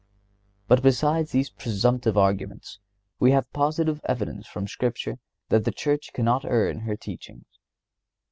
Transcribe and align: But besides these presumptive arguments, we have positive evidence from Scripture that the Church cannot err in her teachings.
But 0.67 0.81
besides 0.81 1.31
these 1.31 1.51
presumptive 1.51 2.17
arguments, 2.17 2.79
we 3.19 3.29
have 3.33 3.53
positive 3.53 4.01
evidence 4.05 4.47
from 4.47 4.67
Scripture 4.67 5.19
that 5.49 5.63
the 5.63 5.71
Church 5.71 6.11
cannot 6.11 6.43
err 6.43 6.67
in 6.67 6.79
her 6.79 6.95
teachings. 6.95 7.45